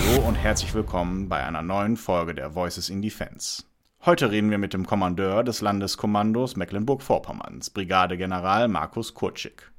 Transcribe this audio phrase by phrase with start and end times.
[0.00, 3.64] Hallo und herzlich willkommen bei einer neuen Folge der Voices in Defense.
[4.04, 9.70] Heute reden wir mit dem Kommandeur des Landeskommandos Mecklenburg-Vorpommerns, Brigadegeneral Markus Kurczyk.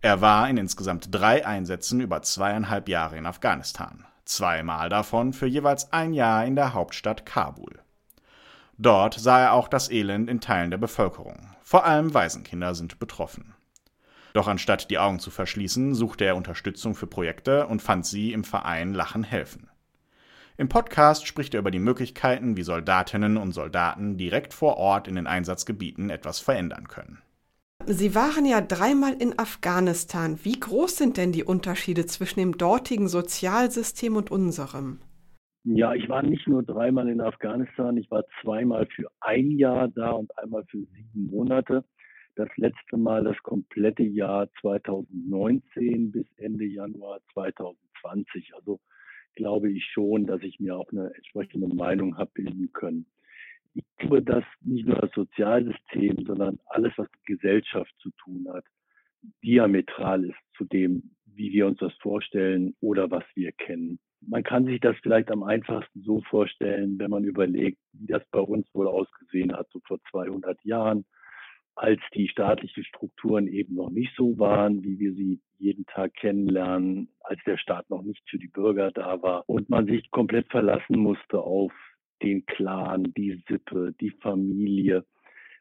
[0.00, 5.92] Er war in insgesamt drei Einsätzen über zweieinhalb Jahre in Afghanistan, zweimal davon für jeweils
[5.92, 7.78] ein Jahr in der Hauptstadt Kabul.
[8.78, 11.50] Dort sah er auch das Elend in Teilen der Bevölkerung.
[11.62, 13.54] Vor allem Waisenkinder sind betroffen.
[14.32, 18.44] Doch anstatt die Augen zu verschließen, suchte er Unterstützung für Projekte und fand sie im
[18.44, 19.68] Verein Lachen helfen.
[20.56, 25.14] Im Podcast spricht er über die Möglichkeiten, wie Soldatinnen und Soldaten direkt vor Ort in
[25.14, 27.18] den Einsatzgebieten etwas verändern können.
[27.86, 30.38] Sie waren ja dreimal in Afghanistan.
[30.44, 35.00] Wie groß sind denn die Unterschiede zwischen dem dortigen Sozialsystem und unserem?
[35.64, 40.10] Ja, ich war nicht nur dreimal in Afghanistan, ich war zweimal für ein Jahr da
[40.10, 41.84] und einmal für sieben Monate.
[42.34, 48.54] Das letzte Mal das komplette Jahr 2019 bis Ende Januar 2020.
[48.54, 48.80] Also
[49.34, 53.06] glaube ich schon, dass ich mir auch eine entsprechende Meinung habe bilden können.
[53.74, 58.64] Ich glaube, dass nicht nur das Sozialsystem, sondern alles, was mit Gesellschaft zu tun hat,
[59.42, 63.98] diametral ist zu dem, wie wir uns das vorstellen oder was wir kennen.
[64.20, 68.40] Man kann sich das vielleicht am einfachsten so vorstellen, wenn man überlegt, wie das bei
[68.40, 71.04] uns wohl ausgesehen hat, so vor 200 Jahren,
[71.74, 77.08] als die staatlichen Strukturen eben noch nicht so waren, wie wir sie jeden Tag kennenlernen,
[77.20, 80.98] als der Staat noch nicht für die Bürger da war und man sich komplett verlassen
[80.98, 81.72] musste auf
[82.22, 85.04] den Clan, die Sippe, die Familie.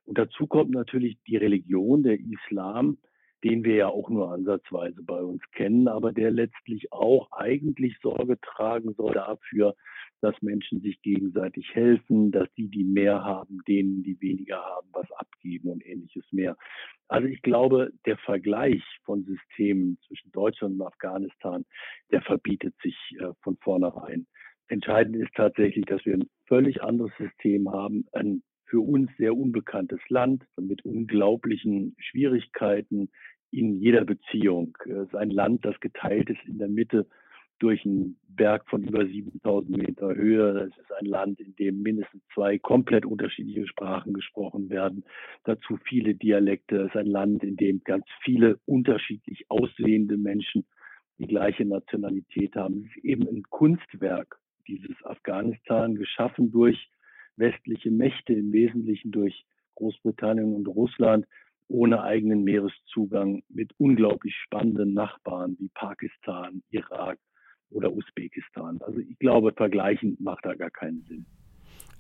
[0.06, 2.98] Und dazu kommt natürlich die Religion, der Islam,
[3.44, 8.40] den wir ja auch nur ansatzweise bei uns kennen, aber der letztlich auch eigentlich Sorge
[8.40, 9.76] tragen soll dafür,
[10.22, 15.12] dass Menschen sich gegenseitig helfen, dass die, die mehr haben, denen, die weniger haben, was
[15.14, 16.58] abgeben und ähnliches mehr.
[17.08, 21.66] Also ich glaube, der Vergleich von Systemen zwischen Deutschland und Afghanistan,
[22.12, 24.28] der verbietet sich äh, von vornherein.
[24.68, 30.00] Entscheidend ist tatsächlich, dass wir ein völlig anderes System haben, ein für uns sehr unbekanntes
[30.08, 33.10] Land mit unglaublichen Schwierigkeiten
[33.52, 34.78] in jeder Beziehung.
[34.86, 37.06] Es ist ein Land, das geteilt ist in der Mitte
[37.62, 40.72] durch einen Berg von über 7000 Meter Höhe.
[40.72, 45.04] Es ist ein Land, in dem mindestens zwei komplett unterschiedliche Sprachen gesprochen werden.
[45.44, 46.78] Dazu viele Dialekte.
[46.78, 50.66] Es ist ein Land, in dem ganz viele unterschiedlich aussehende Menschen
[51.20, 52.80] die gleiche Nationalität haben.
[52.90, 56.90] Es ist eben ein Kunstwerk, dieses Afghanistan, geschaffen durch
[57.36, 59.46] westliche Mächte, im Wesentlichen durch
[59.76, 61.28] Großbritannien und Russland,
[61.68, 67.20] ohne eigenen Meereszugang, mit unglaublich spannenden Nachbarn wie Pakistan, Irak
[67.72, 68.80] oder Usbekistan.
[68.82, 71.26] Also ich glaube, vergleichen macht da gar keinen Sinn.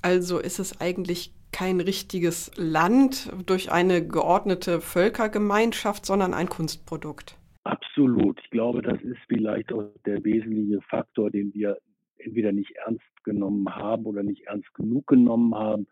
[0.01, 7.37] Also ist es eigentlich kein richtiges Land durch eine geordnete Völkergemeinschaft, sondern ein Kunstprodukt.
[7.63, 8.39] Absolut.
[8.43, 11.77] Ich glaube, das ist vielleicht auch der wesentliche Faktor, den wir
[12.17, 15.87] entweder nicht ernst genommen haben oder nicht ernst genug genommen haben,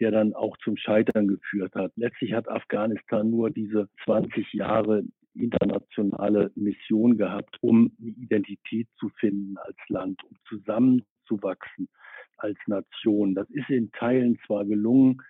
[0.00, 1.92] der dann auch zum Scheitern geführt hat.
[1.96, 5.04] Letztlich hat Afghanistan nur diese 20 Jahre
[5.34, 11.88] internationale Mission gehabt, um eine Identität zu finden als Land, um zusammenzuwachsen
[12.36, 13.34] als Nation.
[13.34, 15.22] Das ist in Teilen zwar gelungen,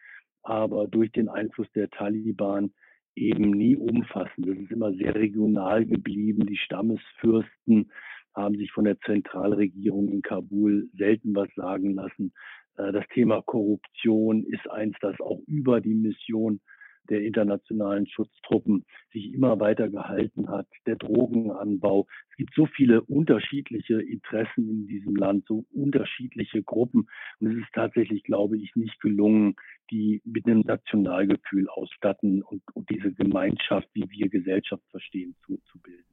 [0.43, 2.73] aber durch den Einfluss der Taliban
[3.15, 4.47] eben nie umfassend.
[4.49, 6.47] Das ist immer sehr regional geblieben.
[6.47, 7.91] Die Stammesfürsten
[8.35, 12.33] haben sich von der Zentralregierung in Kabul selten was sagen lassen.
[12.77, 16.61] Äh, das Thema Korruption ist eins, das auch über die Mission
[17.09, 22.07] der internationalen Schutztruppen sich immer weiter gehalten hat, der Drogenanbau.
[22.31, 27.09] Es gibt so viele unterschiedliche Interessen in diesem Land, so unterschiedliche Gruppen.
[27.41, 29.57] Und es ist tatsächlich, glaube ich, nicht gelungen,
[29.91, 35.79] die mit einem Nationalgefühl ausstatten und, und diese Gemeinschaft, wie wir Gesellschaft verstehen, zu, zu
[35.81, 36.05] bilden.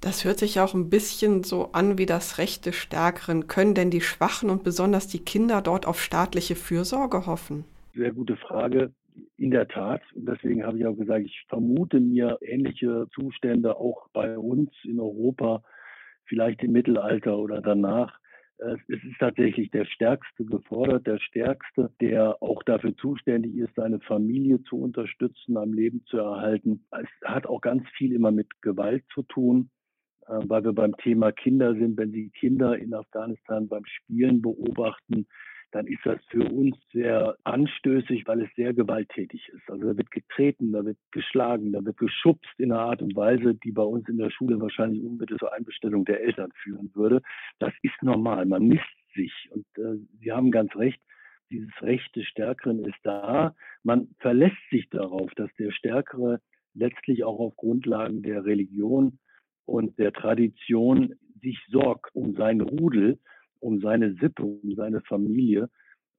[0.00, 3.48] Das hört sich auch ein bisschen so an wie das Recht des Stärkeren.
[3.48, 7.64] Können denn die Schwachen und besonders die Kinder dort auf staatliche Fürsorge hoffen?
[7.94, 8.94] Sehr gute Frage.
[9.36, 10.02] In der Tat.
[10.14, 15.00] Und deswegen habe ich auch gesagt, ich vermute mir ähnliche Zustände auch bei uns in
[15.00, 15.62] Europa,
[16.26, 18.18] vielleicht im Mittelalter oder danach.
[18.58, 24.62] Es ist tatsächlich der Stärkste gefordert, der Stärkste, der auch dafür zuständig ist, seine Familie
[24.64, 26.86] zu unterstützen, am Leben zu erhalten.
[26.90, 29.70] Es hat auch ganz viel immer mit Gewalt zu tun.
[30.30, 31.98] Äh, weil wir beim Thema Kinder sind.
[31.98, 35.26] Wenn Sie Kinder in Afghanistan beim Spielen beobachten,
[35.72, 39.70] dann ist das für uns sehr anstößig, weil es sehr gewalttätig ist.
[39.70, 43.54] Also da wird getreten, da wird geschlagen, da wird geschubst in einer Art und Weise,
[43.54, 47.22] die bei uns in der Schule wahrscheinlich unmittelbar zur Einbestellung der Eltern führen würde.
[47.58, 48.84] Das ist normal, man misst
[49.14, 49.32] sich.
[49.50, 51.00] Und äh, Sie haben ganz recht,
[51.50, 53.54] dieses Recht des Stärkeren ist da.
[53.82, 56.40] Man verlässt sich darauf, dass der Stärkere
[56.74, 59.18] letztlich auch auf Grundlagen der Religion
[59.66, 63.18] und der Tradition sich sorgt um sein Rudel
[63.60, 65.68] um seine Sippe, um seine Familie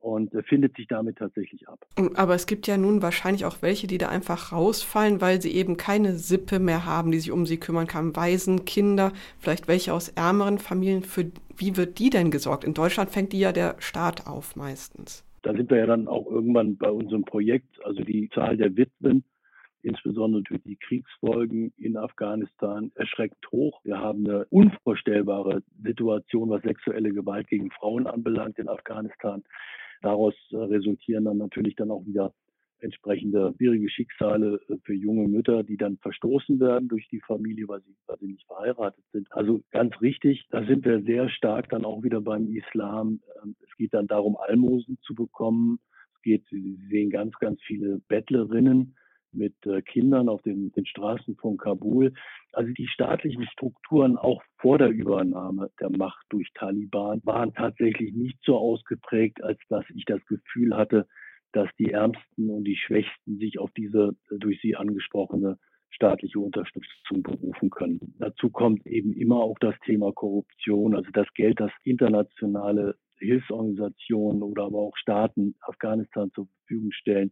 [0.02, 1.86] und äh, findet sich damit tatsächlich ab.
[2.16, 5.78] Aber es gibt ja nun wahrscheinlich auch welche, die da einfach rausfallen, weil sie eben
[5.78, 8.16] keine Sippe mehr haben, die sich um sie kümmern kann.
[8.16, 11.04] Waisen, Kinder, vielleicht welche aus ärmeren Familien.
[11.04, 12.64] Für wie wird die denn gesorgt?
[12.64, 15.24] In Deutschland fängt die ja der Staat auf meistens.
[15.44, 19.24] Da sind wir ja dann auch irgendwann bei unserem Projekt, also die Zahl der Witwen
[19.83, 23.81] insbesondere durch die Kriegsfolgen in Afghanistan, erschreckend hoch.
[23.83, 29.44] Wir haben eine unvorstellbare Situation, was sexuelle Gewalt gegen Frauen anbelangt in Afghanistan.
[30.01, 32.33] Daraus äh, resultieren dann natürlich dann auch wieder
[32.81, 37.81] entsprechende schwierige Schicksale äh, für junge Mütter, die dann verstoßen werden durch die Familie, weil
[37.81, 39.28] sie, weil sie nicht verheiratet sind.
[39.31, 43.22] Also ganz richtig, da sind wir sehr stark dann auch wieder beim Islam.
[43.44, 45.80] Ähm, es geht dann darum, Almosen zu bekommen.
[46.16, 48.95] Es geht, Sie sehen ganz, ganz viele Bettlerinnen
[49.33, 52.13] mit äh, Kindern auf den, den Straßen von Kabul.
[52.54, 58.39] Also die staatlichen Strukturen auch vor der Übernahme der Macht durch Taliban waren tatsächlich nicht
[58.44, 61.07] so ausgeprägt, als dass ich das Gefühl hatte,
[61.54, 65.57] dass die Ärmsten und die Schwächsten sich auf diese äh, durch Sie angesprochene
[65.89, 68.16] staatliche Unterstützung berufen können.
[68.18, 74.63] Dazu kommt eben immer auch das Thema Korruption, also das Geld, das internationale Hilfsorganisationen oder
[74.63, 77.31] aber auch Staaten Afghanistan zur Verfügung stellen,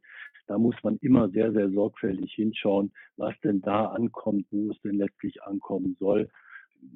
[0.50, 4.96] da muss man immer sehr, sehr sorgfältig hinschauen, was denn da ankommt, wo es denn
[4.96, 6.28] letztlich ankommen soll.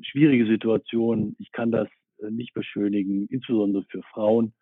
[0.02, 1.36] Schwierige Situation.
[1.38, 1.88] Ich kann das
[2.20, 4.54] äh, nicht beschönigen, insbesondere für Frauen,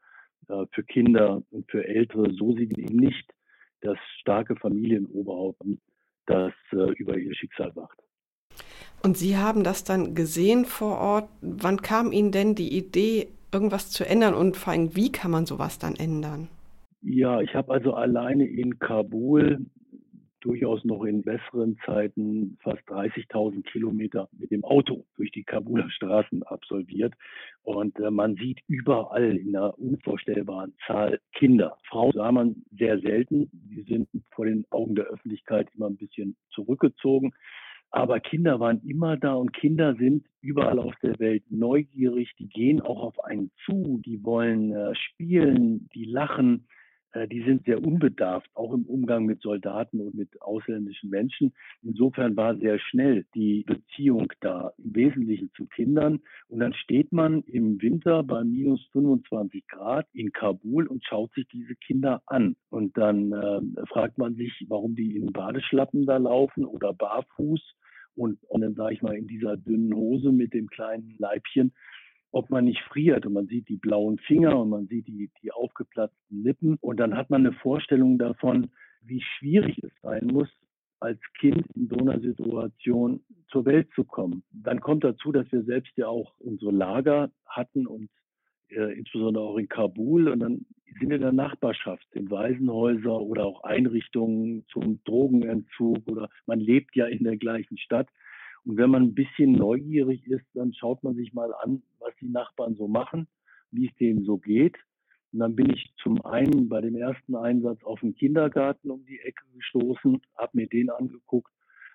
[0.49, 2.33] äh, für Kinder und für Ältere.
[2.33, 3.31] So sieht eben nicht
[3.79, 5.61] das starke Familienoberhaupt,
[6.25, 7.97] das äh, über ihr Schicksal wacht.
[9.03, 11.29] Und Sie haben das dann gesehen vor Ort.
[11.41, 15.45] Wann kam Ihnen denn die Idee, irgendwas zu ändern und vor allem, wie kann man
[15.45, 16.49] sowas dann ändern?
[17.01, 19.65] Ja, ich habe also alleine in Kabul
[20.41, 26.43] durchaus noch in besseren Zeiten fast 30.000 Kilometer mit dem Auto durch die Kabuler Straßen
[26.43, 27.13] absolviert.
[27.63, 31.77] Und äh, man sieht überall in einer unvorstellbaren Zahl Kinder.
[31.87, 33.49] Frauen sah man sehr selten.
[33.51, 37.33] Die sind vor den Augen der Öffentlichkeit immer ein bisschen zurückgezogen.
[37.91, 42.33] Aber Kinder waren immer da und Kinder sind überall auf der Welt neugierig.
[42.39, 44.01] Die gehen auch auf einen zu.
[44.05, 46.67] Die wollen äh, spielen, die lachen.
[47.13, 51.53] Äh, die sind sehr unbedarft, auch im Umgang mit Soldaten und mit ausländischen Menschen.
[51.81, 56.21] Insofern war sehr schnell die Beziehung da, im Wesentlichen zu Kindern.
[56.47, 61.47] Und dann steht man im Winter bei minus 25 Grad in Kabul und schaut sich
[61.47, 62.55] diese Kinder an.
[62.69, 67.61] Und dann äh, fragt man sich, warum die in Badeschlappen da laufen oder barfuß.
[68.15, 71.73] Und, und dann sage ich mal in dieser dünnen Hose mit dem kleinen Leibchen
[72.31, 75.51] ob man nicht friert und man sieht die blauen Finger und man sieht die, die
[75.51, 78.71] aufgeplatzten Lippen und dann hat man eine Vorstellung davon,
[79.03, 80.49] wie schwierig es sein muss,
[80.99, 84.43] als Kind in so einer Situation zur Welt zu kommen.
[84.51, 88.09] Dann kommt dazu, dass wir selbst ja auch unsere Lager hatten und
[88.69, 90.65] äh, insbesondere auch in Kabul und dann
[90.99, 97.07] sind in der Nachbarschaft, in Waisenhäuser oder auch Einrichtungen zum Drogenentzug oder man lebt ja
[97.07, 98.07] in der gleichen Stadt.
[98.63, 102.29] Und wenn man ein bisschen neugierig ist, dann schaut man sich mal an, was die
[102.29, 103.27] Nachbarn so machen,
[103.71, 104.75] wie es denen so geht.
[105.31, 109.19] Und dann bin ich zum einen bei dem ersten Einsatz auf den Kindergarten um die
[109.19, 111.51] Ecke gestoßen, habe mir den angeguckt,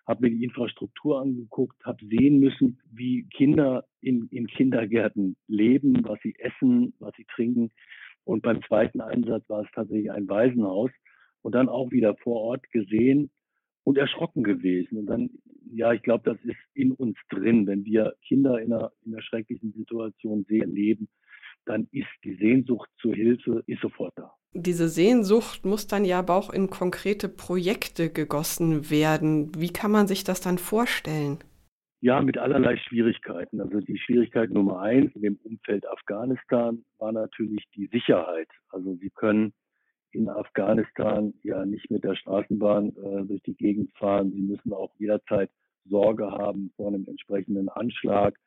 [0.07, 6.19] habe mir die Infrastruktur angeguckt, habe sehen müssen, wie Kinder in, in Kindergärten leben, was
[6.23, 7.71] sie essen, was sie trinken.
[8.25, 10.91] Und beim zweiten Einsatz war es tatsächlich ein Waisenhaus.
[11.43, 13.31] Und dann auch wieder vor Ort gesehen,
[13.87, 14.99] und erschrocken gewesen.
[14.99, 15.31] Und dann,
[15.73, 17.69] ja, ich glaube, das ist in uns drin.
[17.69, 21.09] Wenn wir Kinder in einer, in einer schrecklichen Situation sehen, leben,
[21.67, 24.33] dann ist die Sehnsucht zur Hilfe ist sofort da.
[24.55, 29.53] Diese Sehnsucht muss dann ja aber auch in konkrete Projekte gegossen werden.
[29.57, 31.39] Wie kann man sich das dann vorstellen?
[32.01, 33.61] Ja, mit allerlei Schwierigkeiten.
[33.61, 38.49] Also die Schwierigkeit Nummer eins in dem Umfeld Afghanistan war natürlich die Sicherheit.
[38.71, 39.53] Also Sie können
[40.13, 44.33] in Afghanistan ja nicht mit der Straßenbahn äh, durch die Gegend fahren.
[44.33, 45.51] Sie müssen auch jederzeit
[45.89, 48.39] Sorge haben vor einem entsprechenden Anschlag.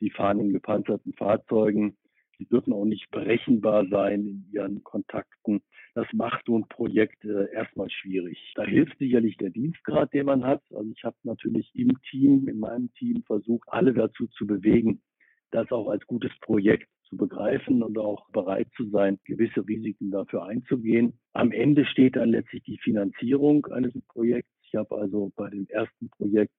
[0.00, 1.96] Sie fahren in gepanzerten Fahrzeugen.
[2.38, 5.60] Sie dürfen auch nicht berechenbar sein in ihren Kontakten.
[5.94, 8.38] Das macht so ein Projekt äh, erstmal schwierig.
[8.54, 10.62] Da hilft sicherlich der Dienstgrad, den man hat.
[10.70, 15.02] Also ich habe natürlich im Team, in meinem Team versucht, alle dazu zu bewegen,
[15.50, 20.44] das auch als gutes Projekt zu begreifen und auch bereit zu sein, gewisse Risiken dafür
[20.44, 21.18] einzugehen.
[21.32, 24.50] Am Ende steht dann letztlich die Finanzierung eines Projekts.
[24.62, 26.54] Ich habe also bei dem ersten Projekt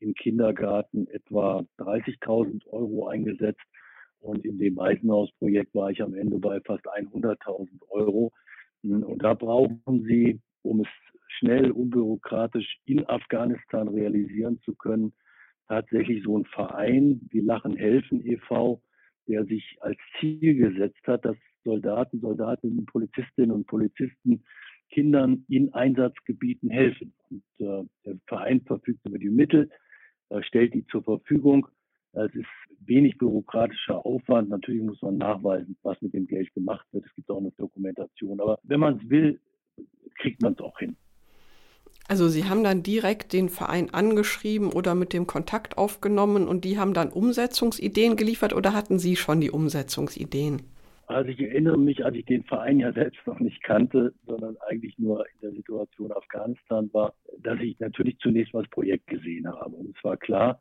[0.00, 3.62] im Kindergarten etwa 30.000 Euro eingesetzt
[4.18, 8.32] und in dem Waisenhausprojekt war ich am Ende bei fast 100.000 Euro.
[8.82, 10.88] Und da brauchen Sie, um es
[11.28, 15.12] schnell, unbürokratisch in Afghanistan realisieren zu können,
[15.68, 18.82] tatsächlich so ein Verein wie Lachen helfen e.V.,
[19.32, 24.44] der sich als Ziel gesetzt hat, dass Soldaten, Soldatinnen, Polizistinnen und Polizisten
[24.90, 27.14] Kindern in Einsatzgebieten helfen.
[27.30, 29.70] Und äh, der Verein verfügt über die Mittel,
[30.28, 31.66] äh, stellt die zur Verfügung.
[32.12, 32.46] Es ist
[32.84, 34.50] wenig bürokratischer Aufwand.
[34.50, 37.06] Natürlich muss man nachweisen, was mit dem Geld gemacht wird.
[37.06, 38.38] Es gibt auch eine Dokumentation.
[38.38, 39.40] Aber wenn man es will,
[40.18, 40.94] kriegt man es auch hin.
[42.08, 46.78] Also Sie haben dann direkt den Verein angeschrieben oder mit dem Kontakt aufgenommen und die
[46.78, 50.62] haben dann Umsetzungsideen geliefert oder hatten Sie schon die Umsetzungsideen?
[51.06, 54.98] Also ich erinnere mich, als ich den Verein ja selbst noch nicht kannte, sondern eigentlich
[54.98, 59.76] nur in der Situation Afghanistan war, dass ich natürlich zunächst mal das Projekt gesehen habe.
[59.76, 60.60] Und es war klar,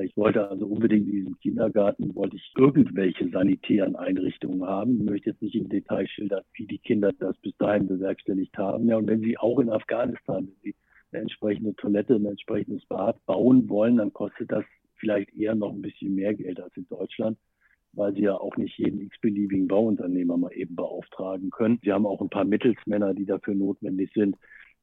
[0.00, 5.00] ich wollte also unbedingt in diesem Kindergarten, wollte ich irgendwelche sanitären Einrichtungen haben.
[5.00, 8.88] Ich möchte jetzt nicht im Detail schildern, wie die Kinder das bis dahin bewerkstelligt haben.
[8.88, 10.74] Ja, und wenn sie auch in Afghanistan, wenn sie
[11.12, 14.64] eine entsprechende Toilette, ein entsprechendes Bad bauen wollen, dann kostet das
[14.96, 17.38] vielleicht eher noch ein bisschen mehr Geld als in Deutschland,
[17.92, 21.78] weil sie ja auch nicht jeden x-beliebigen Bauunternehmer mal eben beauftragen können.
[21.82, 24.36] Sie haben auch ein paar Mittelsmänner, die dafür notwendig sind.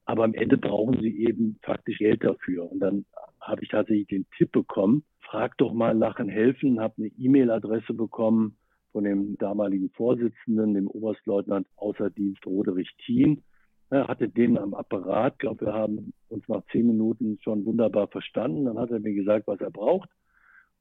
[0.05, 2.69] Aber am Ende brauchen sie eben faktisch Geld dafür.
[2.71, 3.05] Und dann
[3.39, 8.57] habe ich tatsächlich den Tipp bekommen, frag doch mal Lachen helfen, habe eine E-Mail-Adresse bekommen
[8.91, 13.43] von dem damaligen Vorsitzenden, dem Oberstleutnant außer Dienst Roderich Thien
[13.93, 15.33] er hatte den am Apparat.
[15.33, 18.65] Ich glaube, wir haben uns nach zehn Minuten schon wunderbar verstanden.
[18.65, 20.09] Dann hat er mir gesagt, was er braucht.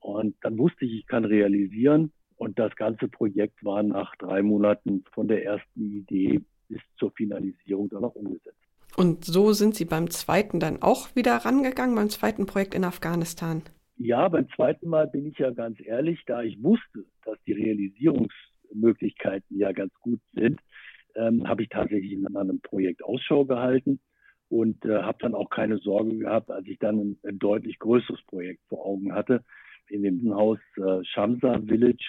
[0.00, 2.10] Und dann wusste ich, ich kann realisieren.
[2.36, 7.90] Und das ganze Projekt war nach drei Monaten von der ersten Idee bis zur Finalisierung
[7.90, 8.61] dann auch umgesetzt.
[8.96, 13.62] Und so sind Sie beim zweiten dann auch wieder rangegangen, beim zweiten Projekt in Afghanistan?
[13.96, 19.58] Ja, beim zweiten Mal bin ich ja ganz ehrlich, da ich wusste, dass die Realisierungsmöglichkeiten
[19.58, 20.60] ja ganz gut sind,
[21.14, 24.00] ähm, habe ich tatsächlich in einem Projekt Ausschau gehalten
[24.48, 28.22] und äh, habe dann auch keine Sorge gehabt, als ich dann ein, ein, deutlich größeres
[28.26, 29.44] Projekt vor Augen hatte.
[29.88, 32.04] In dem Haus äh, Shamsa Village,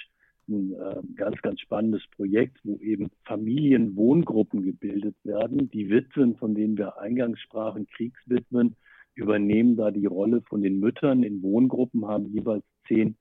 [0.47, 5.69] ein äh, ganz, ganz spannendes Projekt, wo eben Familienwohngruppen gebildet werden.
[5.71, 8.75] Die Witwen, von denen wir eingangs sprachen, Kriegswitwen,
[9.15, 13.15] übernehmen da die Rolle von den Müttern in Wohngruppen, haben jeweils zehn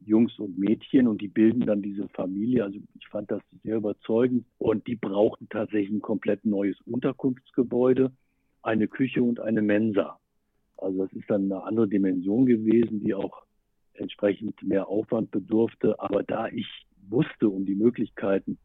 [0.00, 2.64] Jungs und Mädchen und die bilden dann diese Familie.
[2.64, 8.12] Also ich fand das sehr überzeugend und die brauchten tatsächlich ein komplett neues Unterkunftsgebäude,
[8.62, 10.18] eine Küche und eine Mensa.
[10.76, 13.44] Also das ist dann eine andere Dimension gewesen, die auch
[13.96, 16.00] entsprechend mehr Aufwand bedurfte.
[16.00, 16.66] Aber da ich
[17.08, 18.58] wusste um die Möglichkeiten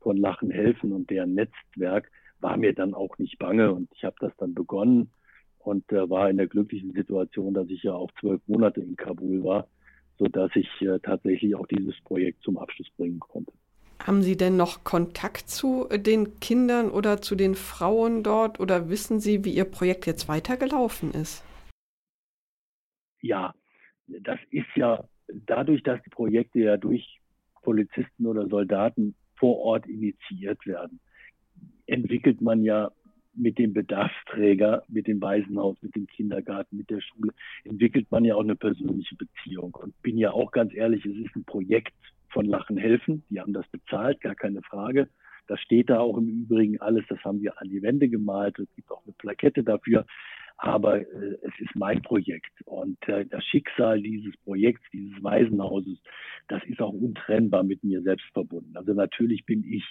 [0.00, 4.16] von Lachen helfen und deren Netzwerk, war mir dann auch nicht bange und ich habe
[4.20, 5.10] das dann begonnen
[5.58, 9.42] und äh, war in der glücklichen Situation, dass ich ja auch zwölf Monate in Kabul
[9.42, 9.66] war
[10.18, 13.52] sodass ich äh, tatsächlich auch dieses Projekt zum Abschluss bringen konnte.
[14.00, 19.20] Haben Sie denn noch Kontakt zu den Kindern oder zu den Frauen dort oder wissen
[19.20, 21.42] Sie, wie Ihr Projekt jetzt weitergelaufen ist?
[23.20, 23.54] Ja,
[24.06, 27.20] das ist ja dadurch, dass die Projekte ja durch
[27.62, 31.00] Polizisten oder Soldaten vor Ort initiiert werden,
[31.86, 32.90] entwickelt man ja
[33.34, 37.32] mit dem Bedarfsträger, mit dem Waisenhaus, mit dem Kindergarten, mit der Schule,
[37.64, 39.74] entwickelt man ja auch eine persönliche Beziehung.
[39.74, 41.92] Und bin ja auch ganz ehrlich, es ist ein Projekt
[42.30, 43.24] von Lachen helfen.
[43.28, 45.08] Die haben das bezahlt, gar keine Frage.
[45.48, 47.04] Das steht da auch im Übrigen alles.
[47.08, 48.58] Das haben wir an die Wände gemalt.
[48.58, 50.06] Es gibt auch eine Plakette dafür
[50.58, 55.98] aber äh, es ist mein Projekt und äh, das Schicksal dieses Projekts, dieses Waisenhauses,
[56.48, 58.76] das ist auch untrennbar mit mir selbst verbunden.
[58.76, 59.84] Also natürlich bin ich,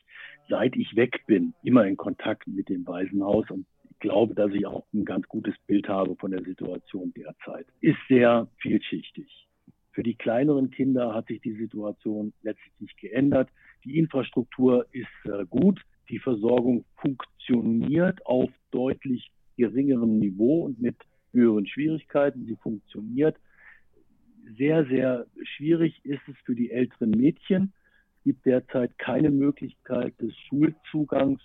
[0.49, 4.65] seit ich weg bin, immer in Kontakt mit dem Waisenhaus und ich glaube, dass ich
[4.65, 7.65] auch ein ganz gutes Bild habe von der Situation derzeit.
[7.81, 9.47] Ist sehr vielschichtig.
[9.91, 13.49] Für die kleineren Kinder hat sich die Situation letztlich geändert.
[13.85, 15.79] Die Infrastruktur ist äh, gut.
[16.09, 20.95] Die Versorgung funktioniert auf deutlich geringerem Niveau und mit
[21.31, 22.45] höheren Schwierigkeiten.
[22.45, 23.37] Sie funktioniert.
[24.57, 27.73] Sehr, sehr schwierig ist es für die älteren Mädchen.
[28.17, 31.41] Es gibt derzeit keine Möglichkeit des Schulzugangs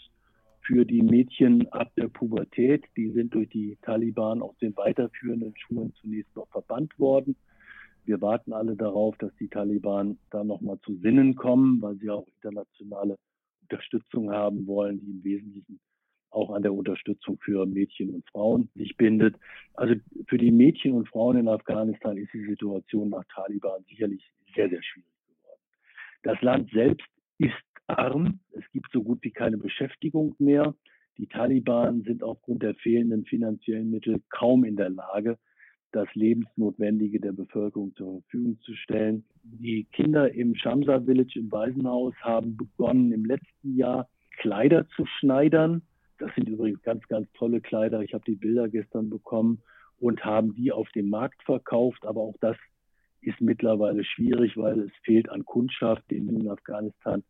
[0.62, 2.84] für die Mädchen ab der Pubertät.
[2.96, 7.36] Die sind durch die Taliban aus den weiterführenden Schulen zunächst noch verbannt worden.
[8.04, 12.26] Wir warten alle darauf, dass die Taliban da nochmal zu Sinnen kommen, weil sie auch
[12.36, 13.16] internationale
[13.62, 15.80] Unterstützung haben wollen, die im Wesentlichen
[16.30, 19.36] auch an der Unterstützung für Mädchen und Frauen sich bindet.
[19.74, 19.94] Also
[20.26, 24.22] für die Mädchen und Frauen in Afghanistan ist die Situation nach Taliban sicherlich
[24.54, 25.60] sehr, sehr schwierig geworden.
[26.22, 27.06] Das Land selbst
[27.38, 27.54] ist
[27.86, 28.40] arm.
[28.52, 30.74] Es gibt so gut wie keine Beschäftigung mehr.
[31.18, 35.38] Die Taliban sind aufgrund der fehlenden finanziellen Mittel kaum in der Lage,
[35.92, 39.24] das Lebensnotwendige der Bevölkerung zur Verfügung zu stellen.
[39.42, 44.08] Die Kinder im Shamsa Village im Waisenhaus haben begonnen, im letzten Jahr
[44.38, 45.82] Kleider zu schneidern
[46.20, 48.02] das sind übrigens ganz, ganz tolle Kleider.
[48.02, 49.62] Ich habe die Bilder gestern bekommen
[49.98, 52.04] und haben die auf dem Markt verkauft.
[52.04, 52.56] Aber auch das
[53.22, 56.10] ist mittlerweile schwierig, weil es fehlt an Kundschaft.
[56.12, 57.22] In Afghanistan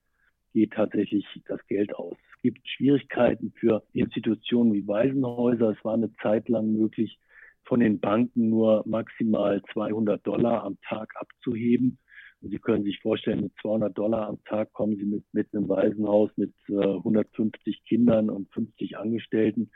[0.53, 2.17] geht tatsächlich das Geld aus.
[2.35, 5.71] Es gibt Schwierigkeiten für Institutionen wie Waisenhäuser.
[5.71, 7.19] Es war eine Zeit lang möglich,
[7.65, 11.99] von den Banken nur maximal 200 Dollar am Tag abzuheben.
[12.43, 16.31] Sie können sich vorstellen, mit 200 Dollar am Tag kommen Sie mit, mit einem Waisenhaus
[16.37, 19.71] mit äh, 150 Kindern und 50 Angestellten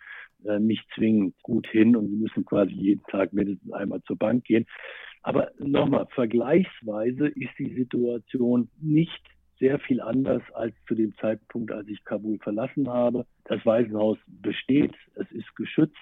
[0.44, 4.44] äh, nicht zwingend gut hin und Sie müssen quasi jeden Tag mindestens einmal zur Bank
[4.44, 4.66] gehen.
[5.22, 9.22] Aber nochmal, vergleichsweise ist die Situation nicht
[9.58, 13.26] sehr viel anders als zu dem Zeitpunkt, als ich Kabul verlassen habe.
[13.44, 15.96] Das Waisenhaus besteht, es ist geschützt.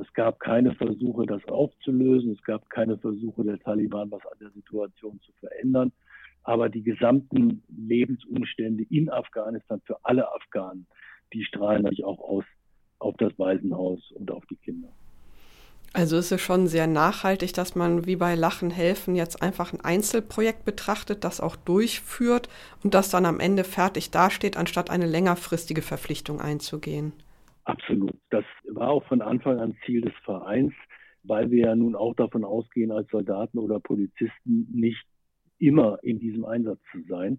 [0.00, 2.32] Es gab keine Versuche, das aufzulösen.
[2.32, 5.92] Es gab keine Versuche der Taliban, was an der Situation zu verändern.
[6.42, 10.86] Aber die gesamten Lebensumstände in Afghanistan für alle Afghanen,
[11.32, 12.44] die strahlen natürlich auch aus
[12.98, 14.88] auf das Waisenhaus und auf die Kinder.
[15.92, 19.80] Also ist es schon sehr nachhaltig, dass man wie bei Lachen helfen jetzt einfach ein
[19.80, 22.48] Einzelprojekt betrachtet, das auch durchführt
[22.82, 27.12] und das dann am Ende fertig dasteht, anstatt eine längerfristige Verpflichtung einzugehen.
[27.64, 28.14] Absolut.
[28.30, 30.74] Das war auch von Anfang an Ziel des Vereins,
[31.22, 35.04] weil wir ja nun auch davon ausgehen, als Soldaten oder Polizisten nicht
[35.58, 37.38] immer in diesem Einsatz zu sein.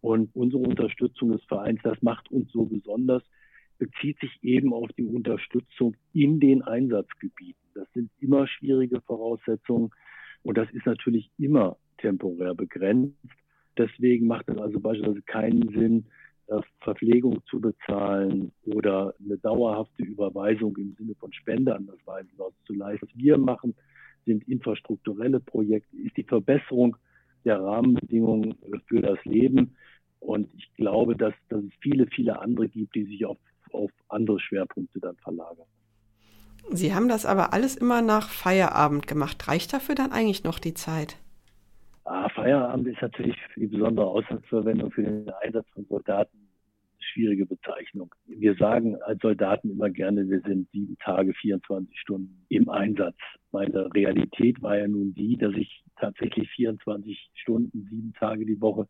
[0.00, 3.22] Und unsere Unterstützung des Vereins, das macht uns so besonders,
[3.78, 7.60] bezieht sich eben auf die Unterstützung in den Einsatzgebieten.
[7.74, 9.90] Das sind immer schwierige Voraussetzungen
[10.42, 13.16] und das ist natürlich immer temporär begrenzt.
[13.76, 16.06] Deswegen macht es also beispielsweise keinen Sinn,
[16.48, 22.52] äh, Verpflegung zu bezahlen oder eine dauerhafte Überweisung im Sinne von Spende an das Waisenhaus
[22.66, 23.06] zu leisten.
[23.06, 23.74] Was wir machen,
[24.26, 26.96] sind infrastrukturelle Projekte, ist die Verbesserung
[27.44, 28.54] der Rahmenbedingungen
[28.86, 29.76] für das Leben.
[30.20, 33.38] Und ich glaube, dass, dass es viele, viele andere gibt, die sich auf,
[33.72, 35.66] auf andere Schwerpunkte dann verlagern.
[36.70, 39.46] Sie haben das aber alles immer nach Feierabend gemacht.
[39.46, 41.16] Reicht dafür dann eigentlich noch die Zeit?
[42.08, 47.46] Ah, Feierabend ist natürlich für die besondere Auslandsverwendung für den Einsatz von Soldaten eine schwierige
[47.46, 48.14] Bezeichnung.
[48.26, 53.16] Wir sagen als Soldaten immer gerne, wir sind sieben Tage, 24 Stunden im Einsatz.
[53.50, 58.86] Meine Realität war ja nun die, dass ich tatsächlich 24 Stunden, sieben Tage die Woche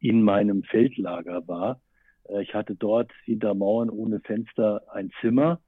[0.00, 1.80] in meinem Feldlager war.
[2.24, 5.60] Äh, ich hatte dort hinter Mauern ohne Fenster ein Zimmer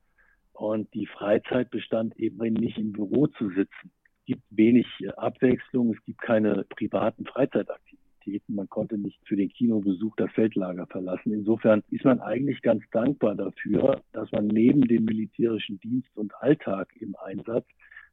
[0.52, 3.92] und die Freizeit bestand eben nicht im Büro zu sitzen.
[4.26, 8.54] Gibt wenig äh, Abwechslung, es gibt keine privaten Freizeitaktivitäten.
[8.54, 11.32] Man konnte nicht für den Kinobesuch das Feldlager verlassen.
[11.32, 16.94] Insofern ist man eigentlich ganz dankbar dafür, dass man neben dem militärischen Dienst und Alltag
[17.00, 17.66] im Einsatz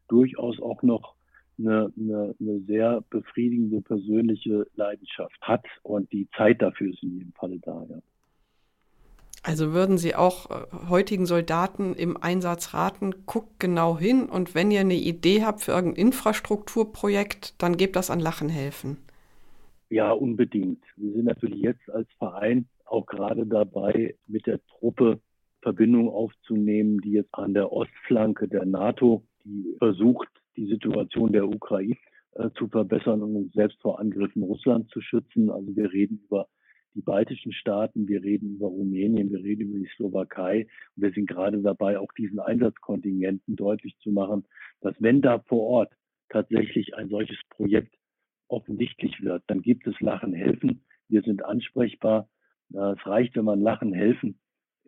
[0.08, 1.16] durchaus auch noch
[1.60, 7.34] eine, eine, eine sehr befriedigende persönliche Leidenschaft hat und die Zeit dafür ist in jedem
[7.34, 7.86] Falle da.
[7.90, 8.00] Ja.
[9.44, 14.72] Also würden Sie auch äh, heutigen Soldaten im Einsatz raten, guckt genau hin und wenn
[14.72, 18.98] ihr eine Idee habt für irgendein Infrastrukturprojekt, dann gebt das an Lachen helfen.
[19.90, 20.84] Ja, unbedingt.
[20.98, 25.20] Wir sind natürlich jetzt als Verein auch gerade dabei, mit der Truppe
[25.62, 31.98] Verbindung aufzunehmen, die jetzt an der Ostflanke der NATO, die versucht, die Situation der Ukraine
[32.34, 35.50] äh, zu verbessern und uns selbst vor Angriffen Russlands zu schützen.
[35.50, 36.48] Also wir reden über
[36.96, 40.68] die baltischen Staaten, wir reden über Rumänien, wir reden über die Slowakei.
[40.96, 44.46] Und wir sind gerade dabei, auch diesen Einsatzkontingenten deutlich zu machen,
[44.82, 45.94] dass wenn da vor Ort
[46.30, 47.96] tatsächlich ein solches Projekt
[48.48, 50.84] offensichtlich wird, dann gibt es Lachen helfen.
[51.08, 52.30] Wir sind ansprechbar.
[52.72, 54.40] Es reicht, wenn man Lachen helfen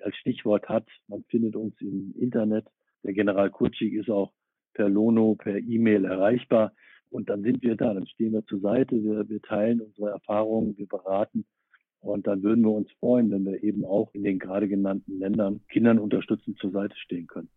[0.01, 0.87] als Stichwort hat.
[1.07, 2.65] Man findet uns im Internet.
[3.03, 4.33] Der General Kutschig ist auch
[4.73, 6.73] per Lono, per E-Mail erreichbar.
[7.09, 10.77] Und dann sind wir da, dann stehen wir zur Seite, wir, wir teilen unsere Erfahrungen,
[10.77, 11.45] wir beraten
[12.01, 15.61] und dann würden wir uns freuen, wenn wir eben auch in den gerade genannten Ländern
[15.69, 17.49] Kindern unterstützend zur Seite stehen können.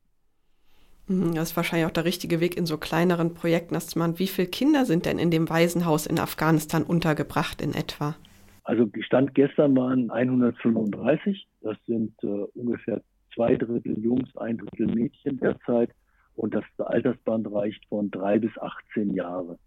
[1.09, 4.27] Mhm, das ist wahrscheinlich auch der richtige Weg in so kleineren Projekten, dass man, wie
[4.27, 8.17] viele Kinder sind denn in dem Waisenhaus in Afghanistan untergebracht in etwa?
[8.65, 11.47] Also Stand gestern waren 135.
[11.61, 13.03] Das sind äh, ungefähr
[13.35, 15.91] zwei Drittel Jungs, ein Drittel Mädchen derzeit.
[16.37, 19.59] Und das Altersband reicht von drei bis 18 Jahre.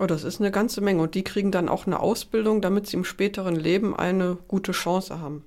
[0.00, 1.02] Oh, das ist eine ganze Menge.
[1.02, 5.20] Und die kriegen dann auch eine Ausbildung, damit sie im späteren Leben eine gute Chance
[5.20, 5.44] haben.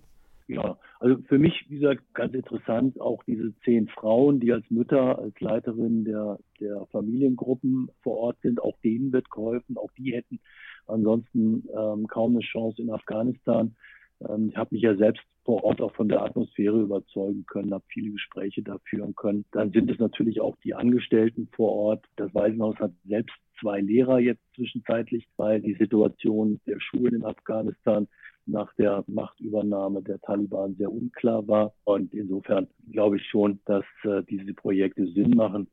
[0.48, 5.20] Ja, also für mich, wie gesagt, ganz interessant, auch diese zehn Frauen, die als Mütter,
[5.20, 10.40] als Leiterin der, der Familiengruppen vor Ort sind, auch denen wird geholfen, auch die hätten
[10.88, 13.76] ansonsten ähm, kaum eine Chance in Afghanistan.
[14.21, 17.84] Ähm, ich habe mich ja selbst vor Ort auch von der Atmosphäre überzeugen können, habe
[17.88, 19.45] viele Gespräche da führen können.
[19.51, 22.06] Dann sind es natürlich auch die Angestellten vor Ort.
[22.17, 28.08] Das Waisenhaus hat selbst zwei Lehrer jetzt zwischenzeitlich, weil die Situation der Schulen in Afghanistan
[28.45, 31.73] nach der Machtübernahme der Taliban sehr unklar war.
[31.84, 35.67] Und insofern glaube ich schon, dass äh, diese Projekte Sinn machen.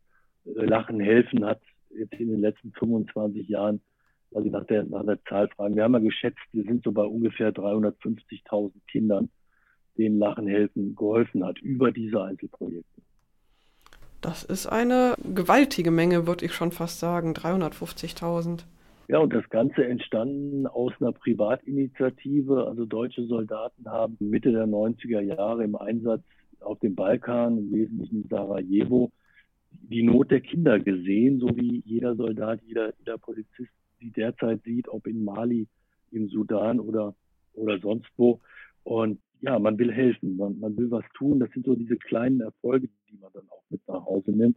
[0.45, 1.61] Äh, Lachen helfen hat
[1.97, 3.81] jetzt in den letzten 25 Jahren
[4.35, 5.77] weil Sie nach der, nach der Zahl fragen.
[5.77, 9.31] Wir haben ja geschätzt, wir sind so bei ungefähr 350.000 Kindern,
[9.97, 13.01] denen Lachen helfen geholfen hat über diese Einzelprojekte.
[14.21, 18.65] Das ist eine gewaltige Menge, würde ich schon fast sagen, 350.000.
[19.07, 22.67] Ja, und das Ganze entstanden aus einer Privatinitiative.
[22.67, 26.23] Also deutsche Soldaten haben Mitte der 90er Jahre im Einsatz
[26.61, 29.13] auf dem Balkan, im Wesentlichen in Sarajevo,
[29.71, 33.71] die Not der Kinder gesehen, so wie jeder Soldat, jeder, jeder Polizist
[34.05, 35.67] sie derzeit sieht, ob in Mali,
[36.13, 37.15] im Sudan oder,
[37.55, 38.41] oder sonst wo.
[38.85, 41.41] Und ja, man will helfen, man, man will was tun.
[41.41, 44.57] Das sind so diese kleinen Erfolge, die man dann auch mit nach Hause nimmt.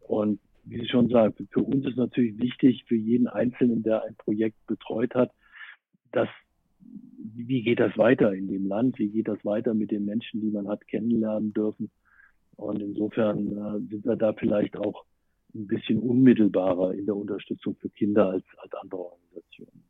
[0.00, 4.14] Und wie Sie schon sagen, für uns ist natürlich wichtig, für jeden Einzelnen, der ein
[4.16, 5.30] Projekt betreut hat,
[6.12, 6.28] dass
[6.80, 10.50] wie geht das weiter in dem Land, wie geht das weiter mit den Menschen, die
[10.50, 11.90] man hat kennenlernen dürfen.
[12.56, 15.04] Und insofern äh, sind wir da vielleicht auch
[15.54, 19.84] ein bisschen unmittelbarer in der Unterstützung für Kinder als, als andere Organisationen.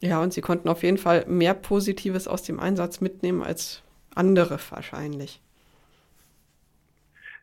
[0.00, 3.82] Ja, und Sie konnten auf jeden Fall mehr Positives aus dem Einsatz mitnehmen als
[4.14, 5.40] andere wahrscheinlich.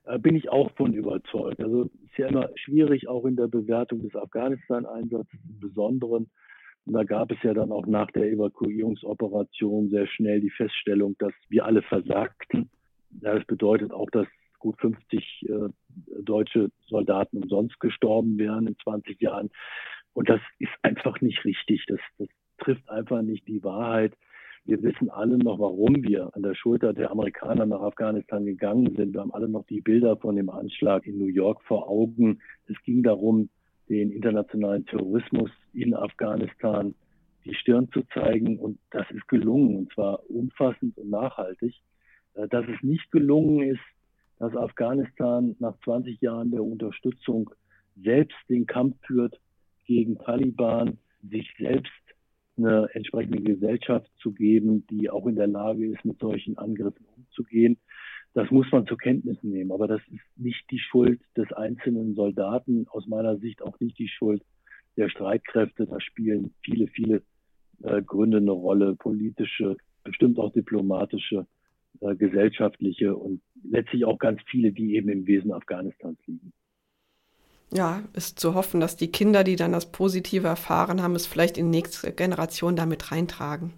[0.05, 1.59] Äh, bin ich auch von überzeugt.
[1.59, 6.29] Also ist ja immer schwierig, auch in der Bewertung des Afghanistan-Einsatzes im Besonderen.
[6.85, 11.33] Und da gab es ja dann auch nach der Evakuierungsoperation sehr schnell die Feststellung, dass
[11.49, 12.69] wir alle versagten.
[13.09, 14.27] Das bedeutet auch, dass
[14.65, 15.69] gut 50 äh,
[16.23, 19.51] deutsche Soldaten umsonst gestorben wären in 20 Jahren.
[20.13, 21.85] Und das ist einfach nicht richtig.
[21.87, 24.13] Das, das trifft einfach nicht die Wahrheit.
[24.63, 29.13] Wir wissen alle noch, warum wir an der Schulter der Amerikaner nach Afghanistan gegangen sind.
[29.13, 32.41] Wir haben alle noch die Bilder von dem Anschlag in New York vor Augen.
[32.65, 33.49] Es ging darum,
[33.87, 36.95] den internationalen Terrorismus in Afghanistan
[37.43, 38.57] die Stirn zu zeigen.
[38.57, 41.75] Und das ist gelungen, und zwar umfassend und nachhaltig.
[42.33, 43.94] Äh, dass es nicht gelungen ist,
[44.39, 47.49] dass Afghanistan nach 20 Jahren der Unterstützung
[47.95, 49.39] selbst den Kampf führt
[49.85, 51.91] gegen Taliban, sich selbst
[52.57, 57.77] eine entsprechende Gesellschaft zu geben, die auch in der Lage ist, mit solchen Angriffen umzugehen.
[58.33, 59.71] Das muss man zur Kenntnis nehmen.
[59.71, 64.09] Aber das ist nicht die Schuld des einzelnen Soldaten, aus meiner Sicht auch nicht die
[64.09, 64.43] Schuld
[64.97, 65.85] der Streitkräfte.
[65.85, 67.21] Da spielen viele, viele
[67.83, 71.47] äh, Gründe eine Rolle, politische, bestimmt auch diplomatische,
[72.01, 76.53] äh, gesellschaftliche und letztlich auch ganz viele, die eben im Wesen Afghanistans liegen
[77.75, 81.57] ja, ist zu hoffen, dass die Kinder, die dann das Positive erfahren haben, es vielleicht
[81.57, 83.73] in die nächste Generation damit reintragen.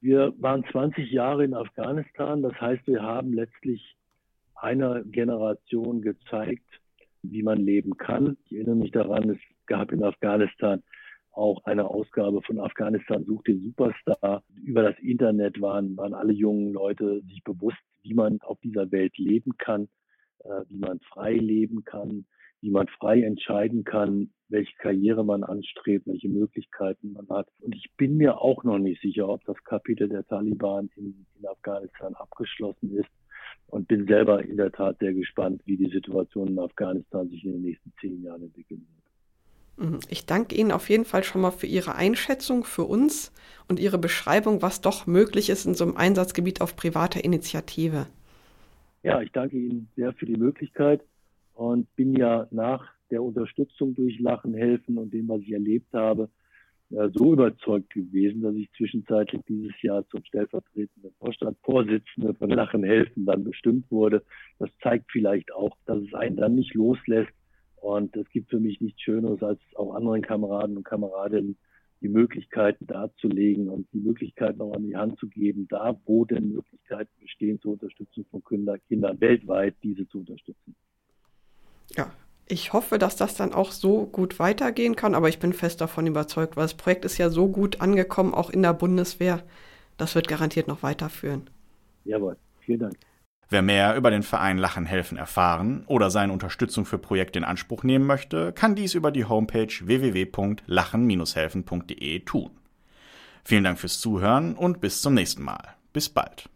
[0.00, 3.96] Wir waren 20 Jahre in Afghanistan, das heißt, wir haben letztlich
[4.54, 6.68] einer Generation gezeigt,
[7.22, 8.36] wie man leben kann.
[8.44, 10.82] Ich erinnere mich daran, es gab in Afghanistan
[11.36, 14.42] auch eine Ausgabe von Afghanistan sucht den Superstar.
[14.62, 19.16] Über das Internet waren, waren alle jungen Leute sich bewusst, wie man auf dieser Welt
[19.18, 19.88] leben kann
[20.44, 22.26] äh, wie man frei leben kann,
[22.60, 27.48] wie man frei entscheiden kann, welche Karriere man anstrebt, welche Möglichkeiten man hat.
[27.60, 31.46] Und ich bin mir auch noch nicht sicher, ob das Kapitel der Taliban in, in
[31.46, 33.08] Afghanistan abgeschlossen ist
[33.66, 37.52] und bin selber in der Tat sehr gespannt, wie die Situation in Afghanistan sich in
[37.52, 39.03] den nächsten zehn Jahren entwickeln wird.
[39.76, 40.00] Mhm.
[40.08, 43.32] Ich danke Ihnen auf jeden Fall schon mal für Ihre Einschätzung für uns
[43.68, 48.06] und Ihre Beschreibung, was doch möglich ist in so einem Einsatzgebiet auf privater Initiative
[49.04, 51.02] ja, ich danke Ihnen sehr für die Möglichkeit
[51.52, 56.30] und bin ja nach der Unterstützung durch Lachen helfen und dem, was ich erlebt habe,
[56.88, 63.44] so überzeugt gewesen, dass ich zwischenzeitlich dieses Jahr zum stellvertretenden Vorstandsvorsitzenden von Lachen helfen dann
[63.44, 64.22] bestimmt wurde.
[64.58, 67.32] Das zeigt vielleicht auch, dass es einen dann nicht loslässt.
[67.84, 71.58] Und es gibt für mich nichts Schöneres, als auch anderen Kameraden und Kameradinnen
[72.00, 76.54] die Möglichkeiten darzulegen und die Möglichkeiten auch an die Hand zu geben, da wo denn
[76.54, 80.74] Möglichkeiten bestehen zur Unterstützung von Kinder, Kindern weltweit, diese zu unterstützen.
[81.94, 82.10] Ja,
[82.48, 86.06] ich hoffe, dass das dann auch so gut weitergehen kann, aber ich bin fest davon
[86.06, 89.42] überzeugt, weil das Projekt ist ja so gut angekommen, auch in der Bundeswehr.
[89.98, 91.50] Das wird garantiert noch weiterführen.
[92.06, 92.96] Jawohl, vielen Dank.
[93.54, 97.84] Wer mehr über den Verein Lachen helfen erfahren oder seine Unterstützung für Projekte in Anspruch
[97.84, 102.50] nehmen möchte, kann dies über die Homepage www.lachen-helfen.de tun.
[103.44, 105.68] Vielen Dank fürs Zuhören und bis zum nächsten Mal.
[105.92, 106.48] Bis bald.